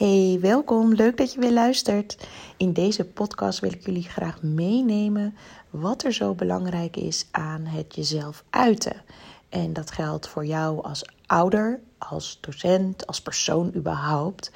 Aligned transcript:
Hey, 0.00 0.38
welkom. 0.40 0.94
Leuk 0.94 1.16
dat 1.16 1.32
je 1.32 1.40
weer 1.40 1.52
luistert. 1.52 2.28
In 2.56 2.72
deze 2.72 3.04
podcast 3.04 3.60
wil 3.60 3.72
ik 3.72 3.84
jullie 3.84 4.02
graag 4.02 4.42
meenemen 4.42 5.34
wat 5.70 6.04
er 6.04 6.12
zo 6.12 6.34
belangrijk 6.34 6.96
is 6.96 7.28
aan 7.30 7.64
het 7.64 7.94
jezelf 7.94 8.44
uiten. 8.50 9.02
En 9.48 9.72
dat 9.72 9.90
geldt 9.90 10.28
voor 10.28 10.46
jou 10.46 10.82
als 10.82 11.04
ouder, 11.26 11.80
als 11.98 12.38
docent, 12.40 13.06
als 13.06 13.22
persoon 13.22 13.72
überhaupt, 13.74 14.52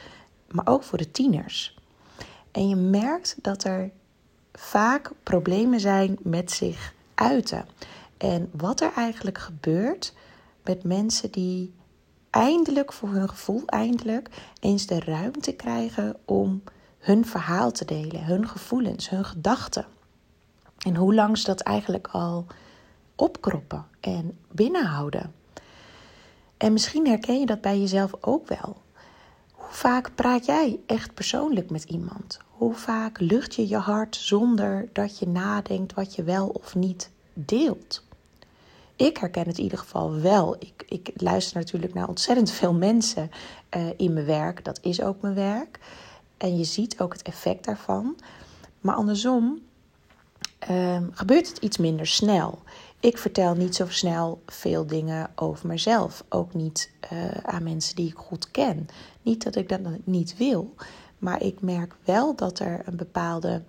maar 0.51 0.67
ook 0.67 0.83
voor 0.83 0.99
de 0.99 1.11
tieners. 1.11 1.79
En 2.51 2.69
je 2.69 2.77
merkt 2.77 3.37
dat 3.43 3.65
er 3.65 3.91
vaak 4.53 5.13
problemen 5.23 5.81
zijn 5.81 6.19
met 6.23 6.51
zich 6.51 6.95
uiten. 7.15 7.67
En 8.17 8.51
wat 8.53 8.81
er 8.81 8.93
eigenlijk 8.97 9.39
gebeurt 9.39 10.13
met 10.63 10.85
mensen 10.85 11.31
die 11.31 11.75
eindelijk 12.35 12.93
voor 12.93 13.09
hun 13.09 13.29
gevoel, 13.29 13.63
eindelijk 13.67 14.29
eens 14.61 14.87
de 14.87 15.01
ruimte 15.01 15.53
krijgen 15.53 16.17
om 16.25 16.63
hun 16.99 17.27
verhaal 17.27 17.71
te 17.71 17.85
delen, 17.85 18.25
hun 18.25 18.49
gevoelens, 18.49 19.11
hun 19.11 19.25
gedachten. 19.25 19.87
En 20.79 20.97
hoe 20.97 21.15
lang 21.15 21.41
dat 21.41 21.61
eigenlijk 21.61 22.09
al 22.09 22.47
opkroppen 23.17 23.87
en 24.01 24.39
binnenhouden. 24.53 25.35
En 26.57 26.73
misschien 26.73 27.07
herken 27.07 27.41
je 27.41 27.47
dat 27.47 27.61
bij 27.61 27.79
jezelf 27.79 28.13
ook 28.21 28.49
wel. 28.49 28.83
Hoe 29.53 29.73
vaak 29.73 30.15
praat 30.15 30.45
jij 30.45 30.81
echt 30.87 31.15
persoonlijk 31.15 31.71
met 31.71 31.85
iemand? 31.85 32.39
Hoe 32.49 32.75
vaak 32.75 33.21
lucht 33.21 33.55
je 33.55 33.69
je 33.69 33.77
hart 33.77 34.17
zonder 34.17 34.89
dat 34.93 35.19
je 35.19 35.29
nadenkt 35.29 35.95
wat 35.95 36.15
je 36.15 36.23
wel 36.23 36.49
of 36.49 36.75
niet 36.75 37.11
deelt? 37.33 38.04
Ik 38.97 39.17
herken 39.17 39.47
het 39.47 39.59
in 39.59 39.63
ieder 39.63 39.79
geval 39.79 40.21
wel. 40.21 40.57
Ik, 40.59 40.85
ik 40.87 41.11
luister 41.15 41.57
natuurlijk 41.57 41.95
naar 41.95 42.09
ontzettend 42.09 42.51
veel 42.51 42.75
mensen 42.75 43.31
uh, 43.77 43.83
in 43.97 44.13
mijn 44.13 44.27
werk. 44.27 44.65
Dat 44.65 44.79
is 44.83 45.03
ook 45.03 45.21
mijn 45.21 45.35
werk. 45.35 45.79
En 46.37 46.59
je 46.59 46.65
ziet 46.65 47.01
ook 47.01 47.13
het 47.13 47.23
effect 47.23 47.65
daarvan. 47.65 48.17
Maar 48.81 48.95
andersom 48.95 49.63
uh, 50.71 51.03
gebeurt 51.11 51.49
het 51.49 51.59
iets 51.59 51.77
minder 51.77 52.07
snel. 52.07 52.59
Ik 53.01 53.19
vertel 53.19 53.55
niet 53.55 53.75
zo 53.75 53.87
snel 53.89 54.43
veel 54.47 54.87
dingen 54.87 55.31
over 55.35 55.67
mezelf. 55.67 56.25
Ook 56.29 56.55
niet 56.55 56.91
uh, 57.13 57.31
aan 57.43 57.63
mensen 57.63 57.97
die 57.97 58.09
ik 58.09 58.17
goed 58.17 58.51
ken. 58.51 58.87
Niet 59.23 59.45
dat 59.45 59.57
ik 59.57 59.69
dat 59.69 59.81
niet 60.05 60.37
wil. 60.37 60.75
Maar 61.19 61.43
ik 61.43 61.61
merk 61.61 61.95
wel 62.05 62.37
dat 62.37 62.59
er 62.59 62.83
een 62.85 62.97
bepaalde 62.97 63.63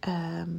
ehm, 0.00 0.50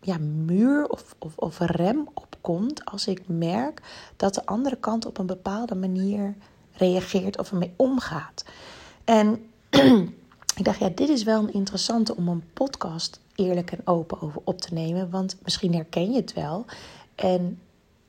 ja, 0.00 0.18
muur 0.18 0.88
of, 0.88 1.14
of, 1.18 1.36
of 1.36 1.58
rem 1.58 2.08
opkomt 2.14 2.84
als 2.84 3.06
ik 3.06 3.22
merk 3.26 3.82
dat 4.16 4.34
de 4.34 4.46
andere 4.46 4.76
kant 4.76 5.06
op 5.06 5.18
een 5.18 5.26
bepaalde 5.26 5.74
manier 5.74 6.34
reageert 6.72 7.38
of 7.38 7.50
ermee 7.50 7.72
omgaat. 7.76 8.44
En 9.04 9.44
ik 10.58 10.64
dacht, 10.64 10.78
ja, 10.78 10.88
dit 10.94 11.08
is 11.08 11.22
wel 11.22 11.42
een 11.42 11.52
interessante 11.52 12.16
om 12.16 12.28
een 12.28 12.44
podcast 12.52 13.20
eerlijk 13.34 13.72
en 13.72 13.86
open 13.86 14.20
over 14.20 14.40
op 14.44 14.60
te 14.60 14.74
nemen, 14.74 15.10
want 15.10 15.36
misschien 15.42 15.74
herken 15.74 16.10
je 16.12 16.20
het 16.20 16.32
wel. 16.32 16.64
En 17.14 17.60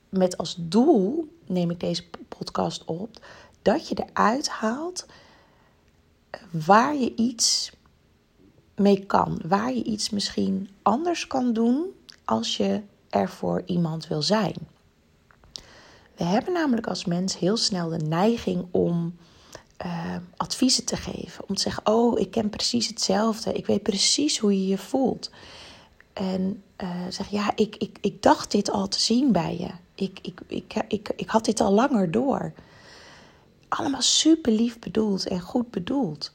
met 0.10 0.38
als 0.38 0.56
doel 0.60 1.28
neem 1.46 1.72
ik 1.72 1.80
deze 1.80 2.04
podcast 2.28 2.86
op 2.86 3.26
dat 3.62 3.88
je 3.88 4.06
eruit 4.06 4.50
haalt 4.50 5.06
waar 6.52 6.96
je 6.96 7.16
iets 7.16 7.72
mee 8.82 9.06
kan. 9.06 9.42
Waar 9.46 9.74
je 9.74 9.84
iets 9.84 10.10
misschien 10.10 10.70
anders 10.82 11.28
kan 11.28 11.54
doen 11.54 11.86
als 12.26 12.58
je 12.58 12.82
er 13.10 13.30
voor 13.30 13.62
iemand 13.66 14.08
wil 14.08 14.22
zijn. 14.22 14.56
We 16.16 16.24
hebben 16.24 16.54
namelijk 16.54 16.88
als 16.88 17.06
mens 17.06 17.38
heel 17.38 17.58
snel 17.58 17.90
de 17.90 17.98
neiging 17.98 18.66
om 18.72 19.16
uh, 19.86 20.16
adviezen 20.38 20.86
te 20.86 20.96
geven. 20.96 21.44
Om 21.48 21.56
te 21.56 21.62
zeggen: 21.62 21.86
Oh, 21.86 22.20
ik 22.20 22.32
ken 22.32 22.50
precies 22.50 22.88
hetzelfde. 22.88 23.54
Ik 23.54 23.66
weet 23.66 23.84
precies 23.84 24.38
hoe 24.38 24.54
je 24.62 24.68
je 24.68 24.78
voelt. 24.78 25.32
En 26.14 26.64
uh, 26.84 26.90
zeg: 27.10 27.30
Ja, 27.30 27.52
ik, 27.56 27.76
ik, 27.76 27.98
ik 28.02 28.22
dacht 28.22 28.52
dit 28.52 28.72
al 28.72 28.88
te 28.88 29.00
zien 29.00 29.32
bij 29.32 29.58
je. 29.58 29.70
Ik, 29.96 30.20
ik, 30.22 30.40
ik, 30.48 30.74
ik, 30.88 31.12
ik 31.16 31.30
had 31.30 31.46
dit 31.46 31.60
al 31.60 31.72
langer 31.72 32.12
door. 32.12 32.54
Allemaal 33.68 34.02
super 34.02 34.52
lief 34.52 34.80
bedoeld 34.80 35.28
en 35.28 35.40
goed 35.40 35.72
bedoeld. 35.72 36.34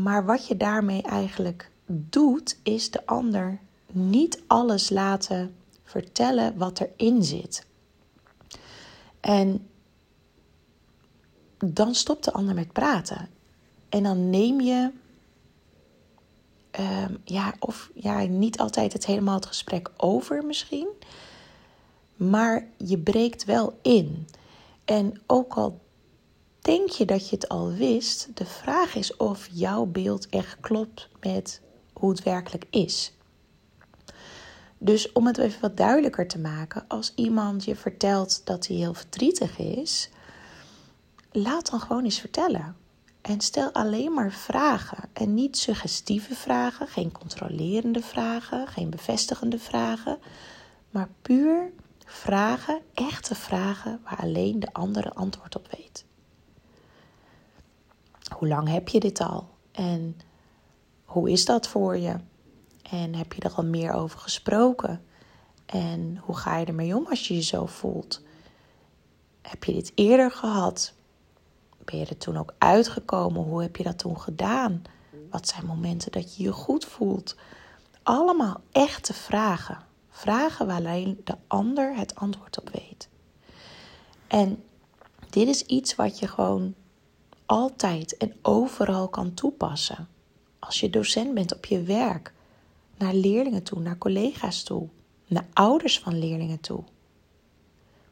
Maar 0.00 0.24
wat 0.24 0.46
je 0.46 0.56
daarmee 0.56 1.02
eigenlijk 1.02 1.70
doet, 1.86 2.58
is 2.62 2.90
de 2.90 3.06
ander 3.06 3.58
niet 3.90 4.42
alles 4.46 4.90
laten 4.90 5.54
vertellen 5.84 6.56
wat 6.56 6.80
erin 6.80 7.24
zit. 7.24 7.66
En 9.20 9.68
dan 11.58 11.94
stopt 11.94 12.24
de 12.24 12.32
ander 12.32 12.54
met 12.54 12.72
praten. 12.72 13.28
En 13.88 14.02
dan 14.02 14.30
neem 14.30 14.60
je, 14.60 14.90
um, 16.80 17.20
ja, 17.24 17.54
of 17.58 17.90
ja, 17.94 18.18
niet 18.20 18.58
altijd 18.58 18.92
het 18.92 19.06
helemaal 19.06 19.34
het 19.34 19.46
gesprek 19.46 19.90
over 19.96 20.44
misschien, 20.44 20.88
maar 22.16 22.66
je 22.76 22.98
breekt 22.98 23.44
wel 23.44 23.78
in. 23.82 24.26
En 24.84 25.20
ook 25.26 25.54
al 25.54 25.80
denk 26.62 26.88
je 26.88 27.04
dat 27.04 27.28
je 27.28 27.36
het 27.36 27.48
al 27.48 27.72
wist, 27.72 28.28
de 28.34 28.44
vraag 28.44 28.94
is 28.94 29.16
of 29.16 29.48
jouw 29.52 29.84
beeld 29.84 30.28
echt 30.28 30.56
klopt 30.60 31.08
met 31.20 31.60
hoe 31.92 32.10
het 32.10 32.22
werkelijk 32.22 32.64
is. 32.70 33.12
Dus 34.78 35.12
om 35.12 35.26
het 35.26 35.38
even 35.38 35.60
wat 35.60 35.76
duidelijker 35.76 36.28
te 36.28 36.38
maken, 36.38 36.84
als 36.88 37.12
iemand 37.14 37.64
je 37.64 37.76
vertelt 37.76 38.46
dat 38.46 38.66
hij 38.66 38.76
heel 38.76 38.94
verdrietig 38.94 39.58
is, 39.58 40.10
laat 41.32 41.70
dan 41.70 41.80
gewoon 41.80 42.04
eens 42.04 42.20
vertellen. 42.20 42.76
En 43.20 43.40
stel 43.40 43.72
alleen 43.72 44.12
maar 44.12 44.32
vragen 44.32 45.08
en 45.12 45.34
niet 45.34 45.58
suggestieve 45.58 46.34
vragen, 46.34 46.88
geen 46.88 47.12
controlerende 47.12 48.02
vragen, 48.02 48.66
geen 48.66 48.90
bevestigende 48.90 49.58
vragen, 49.58 50.18
maar 50.90 51.08
puur 51.22 51.72
vragen, 52.06 52.80
echte 52.94 53.34
vragen 53.34 54.00
waar 54.04 54.18
alleen 54.20 54.60
de 54.60 54.72
andere 54.72 55.12
antwoord 55.14 55.56
op 55.56 55.68
weet. 55.76 56.04
Hoe 58.32 58.48
lang 58.48 58.68
heb 58.68 58.88
je 58.88 59.00
dit 59.00 59.20
al? 59.20 59.48
En 59.72 60.16
hoe 61.04 61.30
is 61.30 61.44
dat 61.44 61.68
voor 61.68 61.96
je? 61.96 62.16
En 62.90 63.14
heb 63.14 63.32
je 63.32 63.40
er 63.40 63.52
al 63.54 63.64
meer 63.64 63.92
over 63.92 64.18
gesproken? 64.18 65.04
En 65.66 66.20
hoe 66.22 66.36
ga 66.36 66.56
je 66.56 66.66
ermee 66.66 66.96
om 66.96 67.06
als 67.06 67.28
je 67.28 67.34
je 67.34 67.42
zo 67.42 67.66
voelt? 67.66 68.22
Heb 69.42 69.64
je 69.64 69.72
dit 69.72 69.92
eerder 69.94 70.30
gehad? 70.30 70.94
Ben 71.84 71.98
je 71.98 72.06
er 72.06 72.16
toen 72.16 72.36
ook 72.36 72.54
uitgekomen? 72.58 73.42
Hoe 73.42 73.62
heb 73.62 73.76
je 73.76 73.82
dat 73.82 73.98
toen 73.98 74.20
gedaan? 74.20 74.82
Wat 75.30 75.48
zijn 75.48 75.66
momenten 75.66 76.12
dat 76.12 76.36
je 76.36 76.42
je 76.42 76.52
goed 76.52 76.84
voelt? 76.84 77.36
Allemaal 78.02 78.60
echte 78.72 79.12
vragen. 79.12 79.78
Vragen 80.10 80.66
waar 80.66 80.76
alleen 80.76 81.20
de 81.24 81.36
ander 81.46 81.96
het 81.96 82.14
antwoord 82.14 82.60
op 82.60 82.70
weet. 82.70 83.08
En 84.26 84.62
dit 85.30 85.48
is 85.48 85.62
iets 85.62 85.94
wat 85.94 86.18
je 86.18 86.28
gewoon 86.28 86.74
altijd 87.52 88.16
en 88.16 88.34
overal 88.42 89.08
kan 89.08 89.34
toepassen. 89.34 90.08
Als 90.58 90.80
je 90.80 90.90
docent 90.90 91.34
bent 91.34 91.54
op 91.54 91.64
je 91.64 91.82
werk, 91.82 92.32
naar 92.96 93.14
leerlingen 93.14 93.62
toe, 93.62 93.80
naar 93.80 93.98
collega's 93.98 94.62
toe, 94.62 94.88
naar 95.26 95.46
ouders 95.52 95.98
van 95.98 96.18
leerlingen 96.18 96.60
toe. 96.60 96.84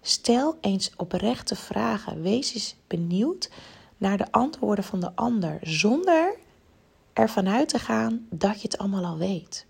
Stel 0.01 0.59
eens 0.61 0.93
oprechte 0.97 1.57
vragen. 1.57 2.23
Wees 2.23 2.55
eens 2.55 2.77
benieuwd 2.87 3.51
naar 3.97 4.17
de 4.17 4.33
antwoorden 4.33 4.85
van 4.85 5.01
de 5.01 5.15
ander, 5.15 5.59
zonder 5.63 6.37
ervan 7.13 7.49
uit 7.49 7.69
te 7.69 7.79
gaan 7.79 8.27
dat 8.31 8.55
je 8.55 8.69
het 8.69 8.79
allemaal 8.79 9.05
al 9.05 9.19
weet. 9.19 9.67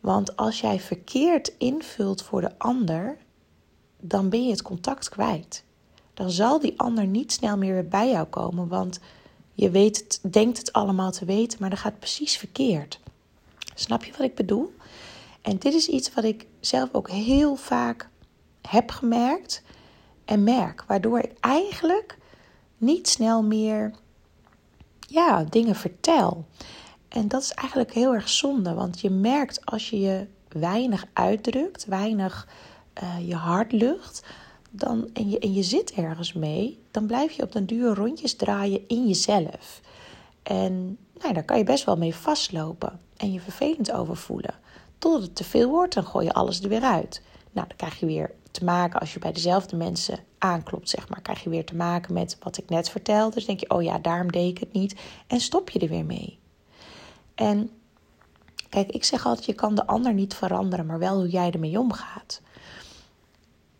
Want 0.00 0.36
als 0.36 0.60
jij 0.60 0.80
verkeerd 0.80 1.52
invult 1.58 2.22
voor 2.22 2.40
de 2.40 2.58
ander, 2.58 3.18
dan 4.00 4.28
ben 4.28 4.44
je 4.44 4.50
het 4.50 4.62
contact 4.62 5.08
kwijt. 5.08 5.65
Dan 6.16 6.30
zal 6.30 6.60
die 6.60 6.78
ander 6.78 7.06
niet 7.06 7.32
snel 7.32 7.56
meer 7.56 7.88
bij 7.88 8.10
jou 8.10 8.26
komen, 8.26 8.68
want 8.68 9.00
je 9.52 9.70
weet 9.70 9.96
het, 9.96 10.32
denkt 10.32 10.58
het 10.58 10.72
allemaal 10.72 11.10
te 11.10 11.24
weten, 11.24 11.58
maar 11.60 11.70
dat 11.70 11.78
gaat 11.78 11.98
precies 11.98 12.36
verkeerd. 12.36 13.00
Snap 13.74 14.04
je 14.04 14.10
wat 14.10 14.20
ik 14.20 14.34
bedoel? 14.34 14.74
En 15.42 15.58
dit 15.58 15.74
is 15.74 15.88
iets 15.88 16.14
wat 16.14 16.24
ik 16.24 16.46
zelf 16.60 16.88
ook 16.92 17.10
heel 17.10 17.56
vaak 17.56 18.08
heb 18.68 18.90
gemerkt 18.90 19.62
en 20.24 20.44
merk, 20.44 20.84
waardoor 20.86 21.18
ik 21.18 21.32
eigenlijk 21.40 22.18
niet 22.78 23.08
snel 23.08 23.42
meer 23.42 23.92
ja, 25.00 25.44
dingen 25.44 25.74
vertel. 25.74 26.44
En 27.08 27.28
dat 27.28 27.42
is 27.42 27.52
eigenlijk 27.52 27.92
heel 27.92 28.14
erg 28.14 28.28
zonde, 28.28 28.74
want 28.74 29.00
je 29.00 29.10
merkt 29.10 29.66
als 29.66 29.90
je 29.90 30.00
je 30.00 30.26
weinig 30.48 31.04
uitdrukt, 31.12 31.84
weinig 31.84 32.48
uh, 33.02 33.28
je 33.28 33.34
hart 33.34 33.72
lucht, 33.72 34.22
dan, 34.76 35.08
en, 35.12 35.30
je, 35.30 35.38
en 35.38 35.52
je 35.52 35.62
zit 35.62 35.92
ergens 35.92 36.32
mee, 36.32 36.82
dan 36.90 37.06
blijf 37.06 37.32
je 37.32 37.42
op 37.42 37.52
den 37.52 37.66
duur 37.66 37.94
rondjes 37.94 38.34
draaien 38.36 38.88
in 38.88 39.06
jezelf. 39.06 39.80
En 40.42 40.98
nou, 41.20 41.34
daar 41.34 41.44
kan 41.44 41.58
je 41.58 41.64
best 41.64 41.84
wel 41.84 41.96
mee 41.96 42.14
vastlopen 42.14 43.00
en 43.16 43.32
je 43.32 43.40
vervelend 43.40 43.92
over 43.92 44.16
voelen. 44.16 44.54
Totdat 44.98 45.22
het 45.22 45.36
te 45.36 45.44
veel 45.44 45.70
wordt, 45.70 45.94
dan 45.94 46.06
gooi 46.06 46.24
je 46.26 46.32
alles 46.32 46.60
er 46.60 46.68
weer 46.68 46.82
uit. 46.82 47.22
Nou, 47.52 47.66
dan 47.68 47.76
krijg 47.76 48.00
je 48.00 48.06
weer 48.06 48.30
te 48.50 48.64
maken 48.64 49.00
als 49.00 49.12
je 49.12 49.18
bij 49.18 49.32
dezelfde 49.32 49.76
mensen 49.76 50.18
aanklopt, 50.38 50.88
zeg 50.88 51.08
maar. 51.08 51.20
Krijg 51.20 51.42
je 51.42 51.50
weer 51.50 51.64
te 51.64 51.74
maken 51.74 52.14
met 52.14 52.36
wat 52.40 52.58
ik 52.58 52.68
net 52.68 52.90
vertelde. 52.90 53.34
Dus 53.34 53.44
denk 53.44 53.60
je, 53.60 53.70
oh 53.70 53.82
ja, 53.82 53.98
daarom 53.98 54.32
deed 54.32 54.50
ik 54.50 54.58
het 54.58 54.72
niet. 54.72 54.96
En 55.26 55.40
stop 55.40 55.70
je 55.70 55.78
er 55.78 55.88
weer 55.88 56.04
mee. 56.04 56.38
En 57.34 57.70
kijk, 58.68 58.90
ik 58.90 59.04
zeg 59.04 59.26
altijd, 59.26 59.46
je 59.46 59.54
kan 59.54 59.74
de 59.74 59.86
ander 59.86 60.14
niet 60.14 60.34
veranderen, 60.34 60.86
maar 60.86 60.98
wel 60.98 61.16
hoe 61.16 61.28
jij 61.28 61.50
ermee 61.50 61.78
omgaat. 61.78 62.40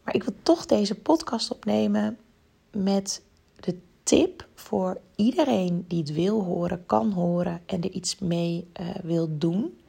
Maar 0.06 0.14
ik 0.14 0.25
wil 0.25 0.35
toch 0.43 0.67
deze 0.67 0.94
podcast 0.94 1.50
opnemen 1.50 2.19
met 2.70 3.23
de 3.61 3.79
tip 4.03 4.47
voor 4.55 5.00
iedereen 5.17 5.85
die 5.88 5.99
het 5.99 6.12
wil 6.12 6.43
horen, 6.43 6.87
kan 6.87 7.12
horen 7.12 7.62
en 7.67 7.82
er 7.82 7.91
iets 7.91 8.19
mee 8.19 8.70
uh, 8.81 8.88
wil 9.03 9.38
doen. 9.38 9.81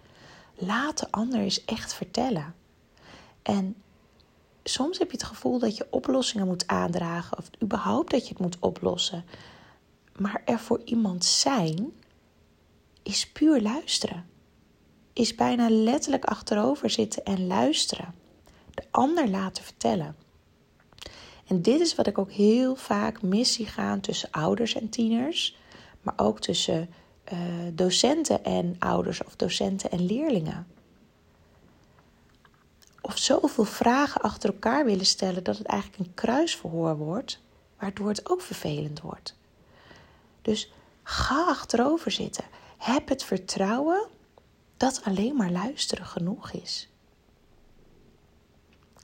Laat 0.56 1.00
de 1.00 1.08
ander 1.12 1.40
eens 1.40 1.66
echt 1.66 1.94
vertellen. 1.94 2.56
En 3.42 3.76
soms 4.64 4.98
heb 4.98 5.12
je 5.12 5.18
het 5.18 5.26
gevoel 5.26 5.60
dat 5.60 5.78
je 5.78 5.88
oplossingen 5.90 6.48
moet 6.48 6.68
aandragen 6.68 7.38
of 7.38 7.50
überhaupt 7.64 8.12
dat 8.12 8.24
je 8.24 8.30
het 8.30 8.42
moet 8.42 8.58
oplossen. 8.60 9.26
Maar 10.16 10.42
er 10.46 10.60
voor 10.60 10.82
iemand 10.86 11.26
zijn 11.26 11.94
is 13.04 13.28
puur 13.28 13.62
luisteren. 13.62 14.26
Is 15.14 15.36
bijna 15.36 15.70
letterlijk 15.70 16.26
achterover 16.26 16.90
zitten 16.90 17.24
en 17.24 17.48
luisteren. 17.48 18.14
De 18.78 18.84
ander 18.92 19.28
laten 19.30 19.64
vertellen. 19.64 20.16
En 21.48 21.62
dit 21.62 21.80
is 21.80 21.96
wat 21.96 22.08
ik 22.08 22.18
ook 22.18 22.32
heel 22.32 22.76
vaak 22.76 23.22
mis 23.22 23.54
zie 23.54 23.66
gaan 23.66 24.00
tussen 24.00 24.32
ouders 24.32 24.76
en 24.76 24.90
tieners, 24.90 25.58
maar 26.02 26.14
ook 26.18 26.40
tussen 26.40 26.90
uh, 27.34 27.40
docenten 27.74 28.44
en 28.44 28.76
ouders 28.80 29.24
of 29.24 29.36
docenten 29.36 29.92
en 29.92 30.06
leerlingen. 30.06 30.68
Of 33.02 33.18
zoveel 33.18 33.64
vragen 33.64 34.22
achter 34.22 34.50
elkaar 34.50 34.86
willen 34.86 35.06
stellen 35.06 35.44
dat 35.44 35.58
het 35.58 35.68
eigenlijk 35.68 36.02
een 36.02 36.14
kruisverhoor 36.14 36.98
wordt, 36.98 37.40
waardoor 37.80 38.08
het 38.08 38.30
ook 38.30 38.42
vervelend 38.42 39.02
wordt. 39.02 39.36
Dus 40.42 40.72
ga 41.04 41.46
achterover 41.46 42.12
zitten. 42.12 42.44
Heb 42.78 43.10
het 43.10 43.24
vertrouwen 43.24 44.08
dat 44.78 45.02
alleen 45.04 45.36
maar 45.36 45.52
luisteren 45.52 46.06
genoeg 46.06 46.52
is. 46.52 46.90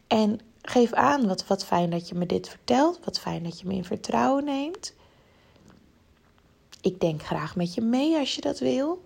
En 0.07 0.39
geef 0.61 0.93
aan 0.93 1.27
wat, 1.27 1.47
wat 1.47 1.65
fijn 1.65 1.89
dat 1.89 2.07
je 2.09 2.15
me 2.15 2.25
dit 2.25 2.49
vertelt. 2.49 3.05
Wat 3.05 3.19
fijn 3.19 3.43
dat 3.43 3.59
je 3.59 3.67
me 3.67 3.73
in 3.73 3.85
vertrouwen 3.85 4.43
neemt. 4.43 4.93
Ik 6.81 6.99
denk 6.99 7.23
graag 7.23 7.55
met 7.55 7.73
je 7.73 7.81
mee 7.81 8.17
als 8.17 8.35
je 8.35 8.41
dat 8.41 8.59
wil. 8.59 9.05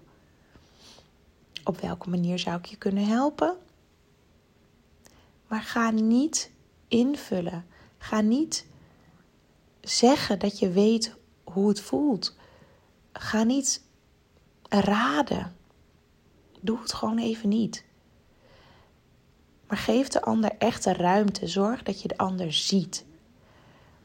Op 1.63 1.79
welke 1.79 2.09
manier 2.09 2.39
zou 2.39 2.57
ik 2.57 2.65
je 2.65 2.77
kunnen 2.77 3.05
helpen? 3.05 3.57
Maar 5.47 5.61
ga 5.61 5.91
niet 5.91 6.51
invullen. 6.88 7.65
Ga 7.97 8.21
niet 8.21 8.65
zeggen 9.81 10.39
dat 10.39 10.59
je 10.59 10.69
weet 10.69 11.15
hoe 11.44 11.67
het 11.67 11.81
voelt. 11.81 12.35
Ga 13.13 13.44
niet 13.44 13.81
raden. 14.69 15.55
Doe 16.59 16.81
het 16.81 16.94
gewoon 16.94 17.17
even 17.17 17.49
niet. 17.49 17.85
Maar 19.68 19.78
geef 19.78 20.08
de 20.08 20.22
ander 20.22 20.52
echte 20.58 20.94
ruimte. 20.94 21.48
Zorg 21.48 21.84
dat 21.84 22.02
je 22.02 22.08
de 22.08 22.18
ander 22.18 22.54
ziet. 22.54 23.06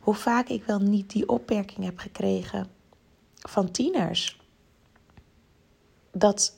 Hoe 0.00 0.14
vaak 0.14 0.48
ik 0.48 0.64
wel 0.64 0.78
niet 0.78 1.10
die 1.10 1.28
opmerking 1.28 1.84
heb 1.84 1.98
gekregen 1.98 2.66
van 3.34 3.70
tieners. 3.70 4.40
Dat 6.10 6.54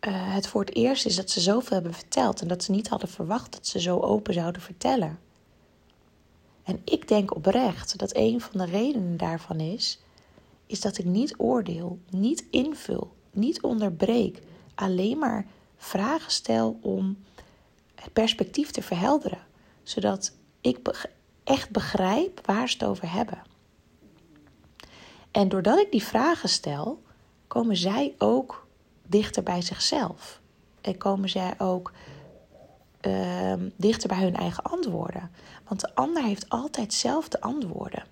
uh, 0.00 0.34
het 0.34 0.46
voor 0.46 0.60
het 0.60 0.74
eerst 0.74 1.06
is 1.06 1.16
dat 1.16 1.30
ze 1.30 1.40
zoveel 1.40 1.76
hebben 1.76 1.94
verteld 1.94 2.40
en 2.40 2.48
dat 2.48 2.62
ze 2.62 2.70
niet 2.70 2.88
hadden 2.88 3.08
verwacht 3.08 3.52
dat 3.52 3.66
ze 3.66 3.80
zo 3.80 4.00
open 4.00 4.34
zouden 4.34 4.62
vertellen. 4.62 5.18
En 6.62 6.80
ik 6.84 7.08
denk 7.08 7.34
oprecht 7.34 7.98
dat 7.98 8.16
een 8.16 8.40
van 8.40 8.58
de 8.58 8.64
redenen 8.64 9.16
daarvan 9.16 9.60
is, 9.60 10.00
is 10.66 10.80
dat 10.80 10.98
ik 10.98 11.04
niet 11.04 11.34
oordeel, 11.36 11.98
niet 12.10 12.44
invul, 12.50 13.14
niet 13.30 13.62
onderbreek, 13.62 14.42
alleen 14.74 15.18
maar 15.18 15.46
vragen 15.76 16.30
stel 16.30 16.78
om 16.82 17.16
het 17.96 18.12
perspectief 18.12 18.70
te 18.70 18.82
verhelderen, 18.82 19.46
zodat 19.82 20.36
ik 20.60 21.08
echt 21.44 21.70
begrijp 21.70 22.46
waar 22.46 22.68
ze 22.68 22.76
het 22.78 22.88
over 22.88 23.12
hebben. 23.12 23.42
En 25.30 25.48
doordat 25.48 25.78
ik 25.78 25.90
die 25.90 26.02
vragen 26.02 26.48
stel, 26.48 27.02
komen 27.46 27.76
zij 27.76 28.14
ook 28.18 28.66
dichter 29.02 29.42
bij 29.42 29.62
zichzelf. 29.62 30.40
En 30.80 30.98
komen 30.98 31.28
zij 31.28 31.54
ook 31.58 31.92
uh, 33.00 33.52
dichter 33.76 34.08
bij 34.08 34.22
hun 34.22 34.36
eigen 34.36 34.62
antwoorden. 34.62 35.30
Want 35.68 35.80
de 35.80 35.94
ander 35.94 36.22
heeft 36.22 36.48
altijd 36.48 36.92
zelf 36.92 37.28
de 37.28 37.40
antwoorden. 37.40 38.04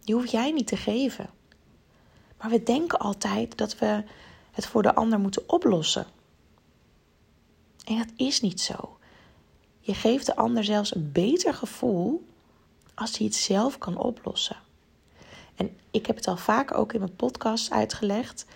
Die 0.00 0.14
hoef 0.14 0.26
jij 0.26 0.50
niet 0.50 0.66
te 0.66 0.76
geven. 0.76 1.30
Maar 2.38 2.50
we 2.50 2.62
denken 2.62 2.98
altijd 2.98 3.56
dat 3.56 3.78
we 3.78 4.04
het 4.50 4.66
voor 4.66 4.82
de 4.82 4.94
ander 4.94 5.18
moeten 5.18 5.48
oplossen. 5.48 6.06
En 7.86 7.98
dat 7.98 8.12
is 8.16 8.40
niet 8.40 8.60
zo. 8.60 8.98
Je 9.80 9.94
geeft 9.94 10.26
de 10.26 10.36
ander 10.36 10.64
zelfs 10.64 10.94
een 10.94 11.12
beter 11.12 11.54
gevoel 11.54 12.26
als 12.94 13.18
hij 13.18 13.26
het 13.26 13.36
zelf 13.36 13.78
kan 13.78 13.98
oplossen. 13.98 14.56
En 15.54 15.76
ik 15.90 16.06
heb 16.06 16.16
het 16.16 16.26
al 16.26 16.36
vaker 16.36 16.76
ook 16.76 16.92
in 16.92 17.00
mijn 17.00 17.16
podcast 17.16 17.70
uitgelegd. 17.70 18.46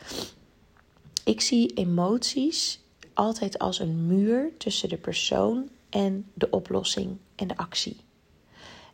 Ik 1.24 1.40
zie 1.40 1.74
emoties 1.74 2.80
altijd 3.14 3.58
als 3.58 3.78
een 3.78 4.06
muur 4.06 4.50
tussen 4.58 4.88
de 4.88 4.96
persoon 4.96 5.68
en 5.90 6.30
de 6.34 6.50
oplossing 6.50 7.16
en 7.34 7.48
de 7.48 7.56
actie. 7.56 7.96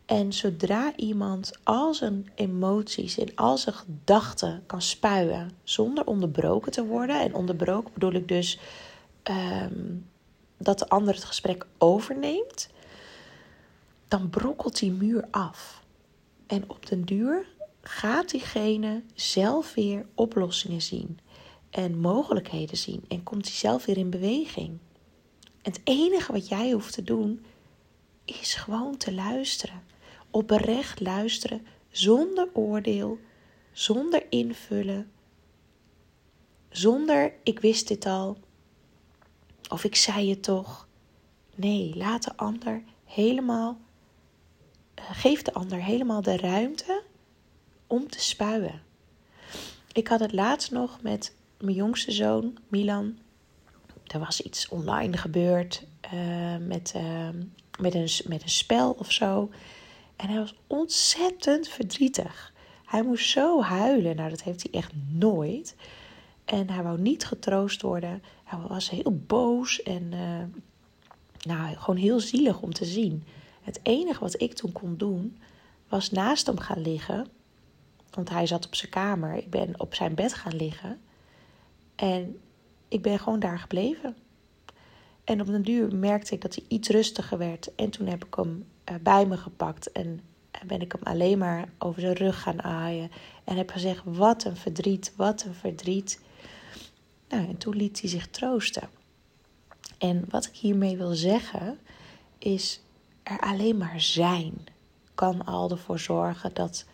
En 0.05 0.33
zodra 0.33 0.95
iemand 0.95 1.51
al 1.63 1.93
zijn 1.93 2.31
emoties 2.35 3.17
en 3.17 3.35
al 3.35 3.57
zijn 3.57 3.75
gedachten 3.75 4.63
kan 4.65 4.81
spuien 4.81 5.51
zonder 5.63 6.05
onderbroken 6.05 6.71
te 6.71 6.85
worden, 6.85 7.21
en 7.21 7.33
onderbroken 7.33 7.93
bedoel 7.93 8.13
ik 8.13 8.27
dus 8.27 8.59
ehm, 9.23 9.95
dat 10.57 10.79
de 10.79 10.89
ander 10.89 11.13
het 11.13 11.23
gesprek 11.23 11.65
overneemt, 11.77 12.69
dan 14.07 14.29
brokkelt 14.29 14.79
die 14.79 14.91
muur 14.91 15.27
af. 15.31 15.83
En 16.47 16.63
op 16.67 16.85
den 16.85 17.03
duur 17.03 17.45
gaat 17.81 18.29
diegene 18.29 19.03
zelf 19.13 19.73
weer 19.73 20.05
oplossingen 20.15 20.81
zien 20.81 21.19
en 21.69 21.99
mogelijkheden 21.99 22.77
zien 22.77 23.03
en 23.07 23.23
komt 23.23 23.45
hij 23.45 23.55
zelf 23.55 23.85
weer 23.85 23.97
in 23.97 24.09
beweging. 24.09 24.77
En 25.61 25.71
het 25.71 25.81
enige 25.83 26.31
wat 26.31 26.47
jij 26.47 26.71
hoeft 26.71 26.93
te 26.93 27.03
doen 27.03 27.45
is 28.25 28.53
gewoon 28.53 28.97
te 28.97 29.13
luisteren. 29.13 29.83
Oprecht 30.31 30.99
luisteren, 30.99 31.65
zonder 31.89 32.49
oordeel, 32.53 33.19
zonder 33.71 34.25
invullen, 34.29 35.11
zonder 36.69 37.33
ik 37.43 37.59
wist 37.59 37.87
dit 37.87 38.05
al 38.05 38.37
of 39.69 39.83
ik 39.83 39.95
zei 39.95 40.29
het 40.29 40.43
toch. 40.43 40.87
Nee, 41.55 41.95
laat 41.95 42.23
de 42.23 42.37
ander 42.37 42.83
helemaal, 43.05 43.77
uh, 44.99 45.05
geef 45.11 45.41
de 45.41 45.53
ander 45.53 45.83
helemaal 45.83 46.21
de 46.21 46.37
ruimte 46.37 47.03
om 47.87 48.09
te 48.09 48.19
spuien. 48.19 48.81
Ik 49.91 50.07
had 50.07 50.19
het 50.19 50.33
laatst 50.33 50.71
nog 50.71 51.01
met 51.01 51.35
mijn 51.59 51.75
jongste 51.75 52.11
zoon, 52.11 52.57
Milan. 52.67 53.17
Er 54.07 54.19
was 54.19 54.41
iets 54.41 54.67
online 54.67 55.17
gebeurd 55.17 55.83
uh, 56.13 56.57
met, 56.57 56.93
uh, 56.95 57.29
met, 57.79 57.93
een, 57.93 58.09
met 58.25 58.43
een 58.43 58.49
spel 58.49 58.91
of 58.91 59.11
zo. 59.11 59.49
En 60.15 60.29
hij 60.29 60.37
was 60.39 60.55
ontzettend 60.67 61.67
verdrietig. 61.67 62.53
Hij 62.85 63.03
moest 63.03 63.29
zo 63.29 63.61
huilen. 63.61 64.15
Nou, 64.15 64.29
dat 64.29 64.43
heeft 64.43 64.63
hij 64.63 64.79
echt 64.79 64.91
nooit. 65.07 65.75
En 66.47 66.69
hij 66.69 66.83
wou 66.83 67.01
niet 67.01 67.25
getroost 67.25 67.81
worden. 67.81 68.23
Hij 68.43 68.59
was 68.67 68.89
heel 68.89 69.21
boos 69.27 69.83
en 69.83 70.11
uh, 70.11 70.43
nou, 71.41 71.75
gewoon 71.75 71.99
heel 71.99 72.19
zielig 72.19 72.61
om 72.61 72.73
te 72.73 72.85
zien. 72.85 73.23
Het 73.61 73.79
enige 73.83 74.19
wat 74.19 74.41
ik 74.41 74.53
toen 74.53 74.71
kon 74.71 74.97
doen, 74.97 75.37
was 75.87 76.11
naast 76.11 76.47
hem 76.47 76.59
gaan 76.59 76.81
liggen. 76.81 77.27
Want 78.09 78.29
hij 78.29 78.47
zat 78.47 78.65
op 78.65 78.75
zijn 78.75 78.91
kamer. 78.91 79.35
Ik 79.35 79.49
ben 79.49 79.79
op 79.79 79.95
zijn 79.95 80.15
bed 80.15 80.33
gaan 80.33 80.55
liggen. 80.55 80.99
En 81.95 82.39
ik 82.87 83.01
ben 83.01 83.19
gewoon 83.19 83.39
daar 83.39 83.59
gebleven. 83.59 84.15
En 85.23 85.41
op 85.41 85.47
een 85.47 85.63
duur 85.63 85.95
merkte 85.95 86.33
ik 86.33 86.41
dat 86.41 86.55
hij 86.55 86.63
iets 86.67 86.89
rustiger 86.89 87.37
werd. 87.37 87.75
En 87.75 87.89
toen 87.89 88.07
heb 88.07 88.25
ik 88.25 88.35
hem 88.35 88.65
uh, 88.89 88.95
bij 89.01 89.25
me 89.25 89.37
gepakt. 89.37 89.91
En 89.91 90.21
ben 90.65 90.81
ik 90.81 90.91
hem 90.91 91.01
alleen 91.03 91.37
maar 91.37 91.69
over 91.77 92.01
zijn 92.01 92.13
rug 92.13 92.41
gaan 92.41 92.63
aaien. 92.63 93.11
En 93.43 93.57
heb 93.57 93.69
gezegd: 93.69 94.01
Wat 94.05 94.43
een 94.43 94.55
verdriet, 94.55 95.13
wat 95.15 95.43
een 95.43 95.53
verdriet. 95.53 96.25
Nou, 97.29 97.47
en 97.47 97.57
toen 97.57 97.75
liet 97.75 98.01
hij 98.01 98.09
zich 98.09 98.27
troosten. 98.27 98.89
En 99.97 100.25
wat 100.29 100.45
ik 100.45 100.55
hiermee 100.55 100.97
wil 100.97 101.13
zeggen, 101.13 101.79
is 102.37 102.81
er 103.23 103.39
alleen 103.39 103.77
maar 103.77 104.01
zijn 104.01 104.67
kan 105.17 105.45
al 105.45 105.69
ervoor 105.69 105.99
zorgen 105.99 106.53
dat 106.53 106.85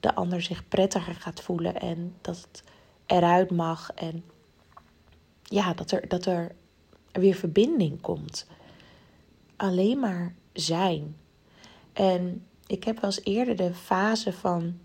de 0.00 0.14
ander 0.14 0.42
zich 0.42 0.68
prettiger 0.68 1.14
gaat 1.14 1.40
voelen 1.40 1.80
en 1.80 2.14
dat 2.20 2.36
het 2.36 2.64
eruit 3.06 3.50
mag 3.50 3.90
en 3.94 4.24
ja, 5.42 5.74
dat 5.74 5.90
er, 5.90 6.08
dat 6.08 6.26
er 6.26 6.54
weer 7.12 7.34
verbinding 7.34 8.00
komt. 8.00 8.46
alleen 9.56 9.98
maar 9.98 10.34
zijn. 10.52 11.16
En 11.92 12.46
ik 12.66 12.84
heb 12.84 13.00
wel 13.00 13.10
eens 13.10 13.24
eerder 13.24 13.56
de 13.56 13.74
fase 13.74 14.32
van 14.32 14.78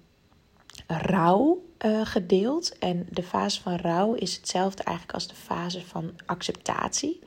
rouw 0.88 1.65
uh, 1.86 2.06
gedeeld. 2.06 2.78
En 2.78 3.08
de 3.12 3.24
fase 3.24 3.62
van 3.62 3.76
rouw 3.76 4.14
is 4.14 4.36
hetzelfde 4.36 4.84
eigenlijk 4.84 5.18
als 5.18 5.28
de 5.28 5.36
fase 5.36 5.86
van 5.86 6.12
acceptatie. 6.26 7.20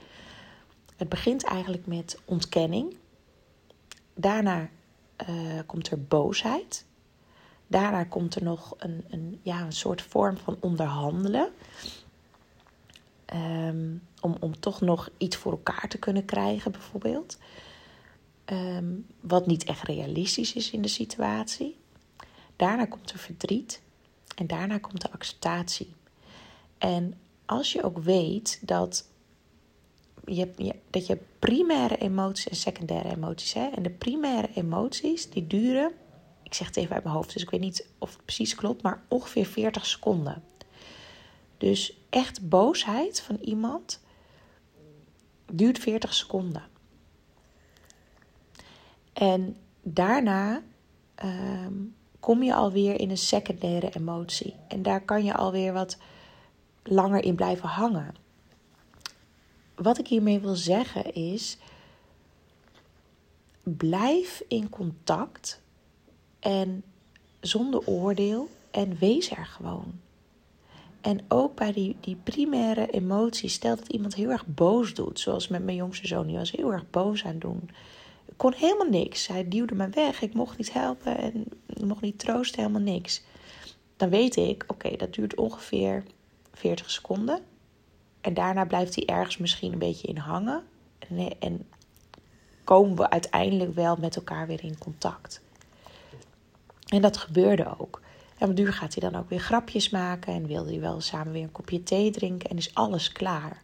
Het 0.96 1.08
begint 1.08 1.44
eigenlijk 1.44 1.86
met 1.86 2.18
ontkenning. 2.24 2.96
Daarna 4.14 4.68
uh, 5.28 5.58
komt 5.66 5.90
er 5.90 6.02
boosheid. 6.02 6.86
Daarna 7.66 8.04
komt 8.04 8.34
er 8.34 8.42
nog 8.42 8.74
een, 8.78 9.04
een, 9.08 9.40
ja, 9.42 9.60
een 9.60 9.72
soort 9.72 10.02
vorm 10.02 10.36
van 10.36 10.56
onderhandelen. 10.60 11.48
Um, 13.34 14.02
om, 14.20 14.36
om 14.40 14.60
toch 14.60 14.80
nog 14.80 15.10
iets 15.18 15.36
voor 15.36 15.52
elkaar 15.52 15.88
te 15.88 15.98
kunnen 15.98 16.24
krijgen, 16.24 16.72
bijvoorbeeld. 16.72 17.38
Um, 18.52 19.06
wat 19.20 19.46
niet 19.46 19.64
echt 19.64 19.82
realistisch 19.82 20.52
is 20.52 20.70
in 20.70 20.82
de 20.82 20.88
situatie. 20.88 21.76
Daarna 22.56 22.86
komt 22.86 23.10
er 23.10 23.18
verdriet. 23.18 23.80
En 24.38 24.46
daarna 24.46 24.78
komt 24.78 25.00
de 25.00 25.10
acceptatie. 25.10 25.94
En 26.78 27.14
als 27.46 27.72
je 27.72 27.82
ook 27.82 27.98
weet 27.98 28.60
dat 28.62 29.08
je, 30.24 30.74
dat 30.90 31.06
je 31.06 31.18
primaire 31.38 31.96
emoties 31.96 32.48
en 32.48 32.56
secundaire 32.56 33.10
emoties 33.10 33.52
hebt. 33.52 33.76
En 33.76 33.82
de 33.82 33.90
primaire 33.90 34.48
emoties 34.54 35.30
die 35.30 35.46
duren, 35.46 35.92
ik 36.42 36.54
zeg 36.54 36.66
het 36.66 36.76
even 36.76 36.94
uit 36.94 37.04
mijn 37.04 37.16
hoofd, 37.16 37.32
dus 37.32 37.42
ik 37.42 37.50
weet 37.50 37.60
niet 37.60 37.86
of 37.98 38.12
het 38.12 38.24
precies 38.24 38.54
klopt, 38.54 38.82
maar 38.82 39.02
ongeveer 39.08 39.46
40 39.46 39.86
seconden. 39.86 40.42
Dus 41.56 41.98
echt 42.10 42.48
boosheid 42.48 43.20
van 43.20 43.36
iemand 43.36 44.00
duurt 45.52 45.78
40 45.78 46.14
seconden. 46.14 46.62
En 49.12 49.56
daarna 49.82 50.62
ehm, 51.14 51.74
kom 52.20 52.42
je 52.42 52.54
alweer 52.54 53.00
in 53.00 53.10
een 53.10 53.18
secundaire 53.18 53.90
emotie. 53.94 54.54
En 54.68 54.82
daar 54.82 55.00
kan 55.00 55.24
je 55.24 55.34
alweer 55.34 55.72
wat 55.72 55.96
langer 56.82 57.24
in 57.24 57.34
blijven 57.34 57.68
hangen. 57.68 58.14
Wat 59.74 59.98
ik 59.98 60.08
hiermee 60.08 60.38
wil 60.38 60.54
zeggen 60.54 61.14
is: 61.14 61.58
blijf 63.62 64.42
in 64.48 64.68
contact 64.68 65.60
en 66.40 66.82
zonder 67.40 67.86
oordeel 67.86 68.48
en 68.70 68.96
wees 68.98 69.30
er 69.30 69.46
gewoon. 69.46 70.00
En 71.00 71.20
ook 71.28 71.54
bij 71.54 71.72
die, 71.72 71.96
die 72.00 72.16
primaire 72.16 72.90
emoties, 72.90 73.52
stel 73.52 73.76
dat 73.76 73.88
iemand 73.88 74.14
heel 74.14 74.30
erg 74.30 74.46
boos 74.46 74.94
doet, 74.94 75.20
zoals 75.20 75.48
met 75.48 75.64
mijn 75.64 75.76
jongste 75.76 76.06
zoon, 76.06 76.26
die 76.26 76.36
was 76.36 76.50
heel 76.50 76.72
erg 76.72 76.90
boos 76.90 77.24
aan 77.24 77.38
doen. 77.38 77.70
Ik 78.28 78.36
kon 78.36 78.52
helemaal 78.52 78.88
niks. 78.88 79.26
Hij 79.26 79.48
duwde 79.48 79.74
me 79.74 79.88
weg, 79.88 80.22
ik 80.22 80.34
mocht 80.34 80.58
niet 80.58 80.72
helpen 80.72 81.18
en 81.18 81.44
mocht 81.86 82.00
niet 82.00 82.18
troosten, 82.18 82.60
helemaal 82.60 82.94
niks. 82.94 83.22
Dan 83.96 84.10
weet 84.10 84.36
ik, 84.36 84.64
oké, 84.66 84.96
dat 84.96 85.14
duurt 85.14 85.36
ongeveer 85.36 86.04
40 86.52 86.90
seconden. 86.90 87.40
En 88.20 88.34
daarna 88.34 88.64
blijft 88.64 88.94
hij 88.94 89.04
ergens 89.04 89.36
misschien 89.36 89.72
een 89.72 89.78
beetje 89.78 90.08
in 90.08 90.16
hangen. 90.16 90.62
En, 90.98 91.38
en 91.38 91.66
komen 92.64 92.96
we 92.96 93.10
uiteindelijk 93.10 93.74
wel 93.74 93.96
met 93.96 94.16
elkaar 94.16 94.46
weer 94.46 94.64
in 94.64 94.78
contact. 94.78 95.42
En 96.86 97.02
dat 97.02 97.16
gebeurde 97.16 97.78
ook. 97.78 98.02
En 98.38 98.48
op 98.48 98.56
duur 98.56 98.72
gaat 98.72 98.94
hij 98.94 99.10
dan 99.10 99.20
ook 99.20 99.28
weer 99.28 99.40
grapjes 99.40 99.90
maken 99.90 100.34
en 100.34 100.46
wil 100.46 100.66
hij 100.66 100.80
wel 100.80 101.00
samen 101.00 101.32
weer 101.32 101.42
een 101.42 101.52
kopje 101.52 101.82
thee 101.82 102.10
drinken 102.10 102.50
en 102.50 102.56
is 102.56 102.74
alles 102.74 103.12
klaar. 103.12 103.62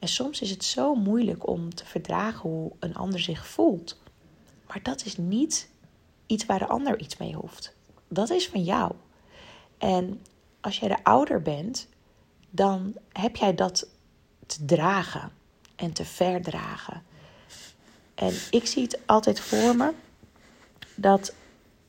En 0.00 0.08
soms 0.08 0.40
is 0.40 0.50
het 0.50 0.64
zo 0.64 0.94
moeilijk 0.94 1.48
om 1.48 1.74
te 1.74 1.86
verdragen 1.86 2.50
hoe 2.50 2.72
een 2.78 2.94
ander 2.94 3.20
zich 3.20 3.46
voelt. 3.46 4.00
Maar 4.66 4.82
dat 4.82 5.04
is 5.04 5.16
niet 5.16 5.70
iets 6.26 6.46
waar 6.46 6.58
de 6.58 6.66
ander 6.66 7.00
iets 7.00 7.16
mee 7.16 7.34
hoeft. 7.34 7.74
Dat 8.08 8.30
is 8.30 8.48
van 8.48 8.64
jou. 8.64 8.92
En 9.78 10.22
als 10.60 10.78
jij 10.78 10.88
de 10.88 11.04
ouder 11.04 11.42
bent, 11.42 11.88
dan 12.50 12.94
heb 13.12 13.36
jij 13.36 13.54
dat 13.54 13.88
te 14.46 14.64
dragen 14.64 15.32
en 15.76 15.92
te 15.92 16.04
verdragen. 16.04 17.02
En 18.14 18.34
ik 18.50 18.66
zie 18.66 18.82
het 18.82 18.98
altijd 19.06 19.40
voor 19.40 19.76
me 19.76 19.92
dat 20.94 21.34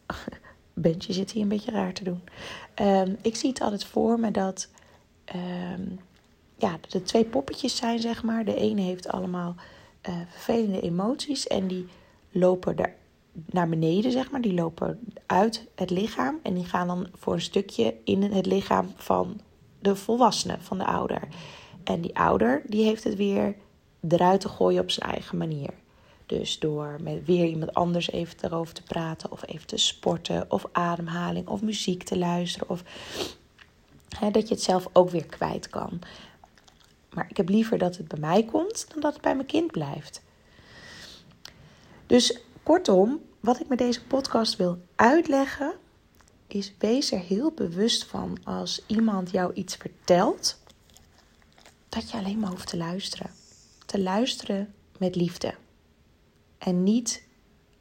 Bentje 0.74 1.14
zit 1.14 1.32
hier 1.32 1.42
een 1.42 1.48
beetje 1.48 1.72
raar 1.72 1.94
te 1.94 2.04
doen. 2.04 2.24
Ehm, 2.74 3.16
ik 3.22 3.36
zie 3.36 3.50
het 3.50 3.62
altijd 3.62 3.86
voor 3.86 4.20
me 4.20 4.32
dat 4.32 4.70
um, 5.36 6.00
ja, 6.62 6.80
er 6.90 7.04
twee 7.04 7.26
poppetjes 7.26 7.76
zijn, 7.76 8.00
zeg 8.00 8.24
maar. 8.24 8.46
De 8.46 8.56
ene 8.56 8.82
heeft 8.82 9.08
allemaal 9.08 9.56
uh, 10.10 10.16
vervelende 10.30 10.82
emoties 10.82 11.48
en 11.48 11.68
die 11.68 11.88
lopen 12.32 12.78
er 12.78 12.94
naar 13.46 13.70
beneden, 13.70 14.12
zeg 14.12 14.32
maar. 14.32 14.42
Die 14.42 14.54
lopen 14.54 15.00
uit 15.26 15.68
het 15.76 15.90
lichaam 15.90 16.40
en 16.44 16.54
die 16.54 16.66
gaan 16.66 16.88
dan 16.88 17.08
voor 17.14 17.34
een 17.34 17.42
stukje 17.42 17.96
in 18.04 18.24
het 18.24 18.46
lichaam 18.46 18.92
van 18.96 19.42
de 19.80 19.96
volwassene, 19.96 20.58
van 20.60 20.78
de 20.78 20.86
ouder. 20.86 21.28
En 21.84 22.02
die 22.02 22.18
ouder, 22.18 22.62
die 22.66 22.84
heeft 22.84 23.04
het 23.04 23.16
weer 23.16 23.56
eruit 24.08 24.42
te 24.42 24.50
gooien 24.50 24.82
op 24.82 24.92
zijn 24.92 25.10
eigen 25.10 25.38
manier. 25.38 25.70
Dus 26.26 26.60
door 26.60 26.96
met 27.02 27.26
weer 27.26 27.46
iemand 27.46 27.74
anders 27.74 28.12
even 28.12 28.38
erover 28.42 28.74
te 28.74 28.84
praten, 28.84 29.32
of 29.32 29.48
even 29.48 29.68
te 29.68 29.78
sporten, 29.78 30.46
of 30.52 30.66
ademhaling, 30.72 31.48
of 31.48 31.62
muziek 31.62 32.04
te 32.04 32.18
luisteren, 32.18 32.70
of 32.70 32.84
hè, 34.20 34.32
dat 34.32 34.48
je 34.48 34.54
het 34.54 34.64
zelf 34.64 34.88
ook 34.94 35.10
weer 35.10 35.26
kwijt 35.26 35.70
kan. 35.70 36.00
Maar 37.14 37.26
ik 37.30 37.38
heb 37.38 37.50
liever 37.50 37.78
dat 37.78 37.98
het 37.98 38.08
bij 38.08 38.20
mij 38.20 38.44
komt 38.44 38.86
dan 38.90 39.00
dat 39.02 39.14
het 39.14 39.22
bij 39.22 39.36
mijn 39.36 39.48
kind 39.48 39.72
blijft. 39.72 40.22
Dus 42.06 42.40
kortom, 42.64 43.22
wat 43.40 43.60
ik 43.60 43.68
met 43.68 43.78
deze 43.78 44.04
podcast 44.06 44.56
wil 44.56 44.82
uitleggen, 44.96 45.74
is 46.48 46.74
wees 46.78 47.12
er 47.12 47.20
heel 47.20 47.52
bewust 47.52 48.06
van 48.06 48.38
als 48.44 48.84
iemand 48.88 49.32
jou 49.32 49.54
iets 49.54 49.76
vertelt, 49.76 50.60
dat 51.90 52.12
je 52.12 52.18
alleen 52.18 52.40
maar 52.40 52.50
hoeft 52.50 52.68
te 52.68 52.78
luisteren. 52.78 53.30
Te 53.86 54.02
luisteren 54.02 54.74
met 54.98 55.16
liefde. 55.16 55.54
En 56.58 56.84
niet 56.84 57.24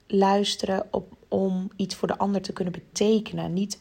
luisteren 0.07 0.87
op, 0.91 1.13
om 1.29 1.71
iets 1.77 1.95
voor 1.95 2.09
de 2.09 2.19
ander 2.19 2.43
te 2.43 2.53
kunnen 2.53 2.73
betekenen. 2.73 3.53
Niet, 3.53 3.81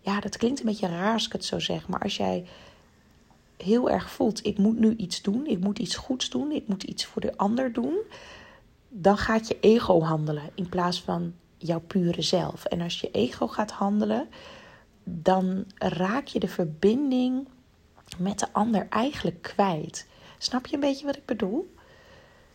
ja, 0.00 0.20
dat 0.20 0.36
klinkt 0.36 0.60
een 0.60 0.66
beetje 0.66 0.88
raar 0.88 1.12
als 1.12 1.26
ik 1.26 1.32
het 1.32 1.44
zo 1.44 1.58
zeg. 1.58 1.88
Maar 1.88 2.02
als 2.02 2.16
jij 2.16 2.46
heel 3.58 3.90
erg 3.90 4.10
voelt, 4.10 4.46
ik 4.46 4.58
moet 4.58 4.78
nu 4.78 4.94
iets 4.96 5.22
doen, 5.22 5.46
ik 5.46 5.60
moet 5.60 5.78
iets 5.78 5.96
goeds 5.96 6.30
doen, 6.30 6.52
ik 6.52 6.68
moet 6.68 6.82
iets 6.82 7.04
voor 7.04 7.20
de 7.20 7.36
ander 7.36 7.72
doen. 7.72 7.98
Dan 8.88 9.18
gaat 9.18 9.48
je 9.48 9.60
ego 9.60 10.02
handelen 10.02 10.50
in 10.54 10.68
plaats 10.68 11.02
van 11.02 11.34
jouw 11.56 11.80
pure 11.80 12.22
zelf. 12.22 12.64
En 12.64 12.80
als 12.80 13.00
je 13.00 13.10
ego 13.10 13.46
gaat 13.46 13.70
handelen, 13.70 14.28
dan 15.04 15.64
raak 15.74 16.26
je 16.26 16.38
de 16.38 16.48
verbinding 16.48 17.48
met 18.18 18.38
de 18.38 18.52
ander 18.52 18.86
eigenlijk 18.90 19.42
kwijt. 19.42 20.06
Snap 20.38 20.66
je 20.66 20.74
een 20.74 20.80
beetje 20.80 21.06
wat 21.06 21.16
ik 21.16 21.26
bedoel? 21.26 21.74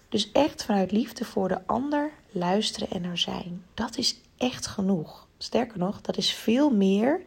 Dus 0.10 0.32
echt 0.32 0.64
vanuit 0.66 0.92
liefde 0.92 1.26
voor 1.26 1.48
de 1.48 1.68
ander 1.68 2.12
luisteren 2.32 2.90
en 2.90 3.04
er 3.04 3.18
zijn. 3.18 3.64
Dat 3.74 3.98
is 3.98 4.22
echt 4.38 4.68
genoeg. 4.68 5.28
Sterker 5.38 5.78
nog, 5.78 6.02
dat 6.02 6.18
is 6.18 6.32
veel 6.32 6.70
meer 6.70 7.22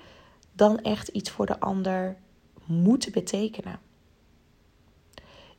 dan 0.52 0.80
echt 0.80 1.08
iets 1.08 1.30
voor 1.30 1.46
de 1.46 1.60
ander 1.60 2.16
moeten 2.66 3.12
betekenen. 3.12 3.78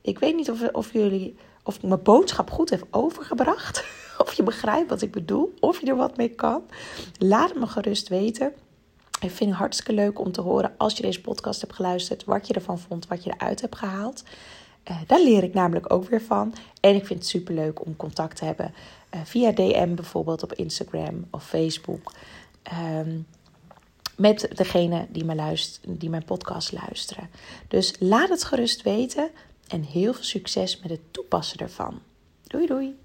Ik 0.01 0.19
weet 0.19 0.35
niet 0.35 0.51
of, 0.51 0.69
of 0.71 0.93
jullie 0.93 1.35
of 1.63 1.81
mijn 1.81 2.01
boodschap 2.01 2.49
goed 2.49 2.69
heb 2.69 2.87
overgebracht. 2.91 3.83
Of 4.17 4.33
je 4.33 4.43
begrijpt 4.43 4.89
wat 4.89 5.01
ik 5.01 5.11
bedoel. 5.11 5.53
Of 5.59 5.81
je 5.81 5.87
er 5.87 5.95
wat 5.95 6.17
mee 6.17 6.29
kan. 6.29 6.63
Laat 7.17 7.49
het 7.49 7.59
me 7.59 7.67
gerust 7.67 8.07
weten. 8.07 8.53
Ik 9.19 9.31
vind 9.31 9.49
het 9.49 9.59
hartstikke 9.59 9.93
leuk 9.93 10.19
om 10.19 10.31
te 10.31 10.41
horen 10.41 10.73
als 10.77 10.97
je 10.97 11.01
deze 11.01 11.21
podcast 11.21 11.61
hebt 11.61 11.73
geluisterd. 11.73 12.23
Wat 12.23 12.47
je 12.47 12.53
ervan 12.53 12.79
vond, 12.79 13.07
wat 13.07 13.23
je 13.23 13.33
eruit 13.37 13.61
hebt 13.61 13.75
gehaald. 13.75 14.23
Uh, 14.91 14.97
daar 15.07 15.21
leer 15.21 15.43
ik 15.43 15.53
namelijk 15.53 15.93
ook 15.93 16.09
weer 16.09 16.21
van. 16.21 16.53
En 16.79 16.95
ik 16.95 17.05
vind 17.05 17.19
het 17.19 17.27
super 17.27 17.53
leuk 17.53 17.85
om 17.85 17.95
contact 17.95 18.37
te 18.37 18.45
hebben 18.45 18.73
uh, 19.15 19.19
via 19.23 19.51
DM 19.51 19.95
bijvoorbeeld 19.95 20.43
op 20.43 20.53
Instagram 20.53 21.25
of 21.31 21.47
Facebook. 21.47 22.11
Um, 22.99 23.25
met 24.17 24.47
degene 24.55 25.07
die, 25.09 25.25
me 25.25 25.35
luistert, 25.35 25.99
die 25.99 26.09
mijn 26.09 26.25
podcast 26.25 26.71
luisteren. 26.71 27.29
Dus 27.67 27.95
laat 27.99 28.29
het 28.29 28.43
gerust 28.43 28.81
weten 28.81 29.29
en 29.67 29.83
heel 29.83 30.13
veel 30.13 30.23
succes 30.23 30.79
met 30.79 30.89
het 30.89 31.01
toepassen 31.11 31.59
ervan. 31.59 32.01
Doei 32.43 32.65
doei! 32.65 32.95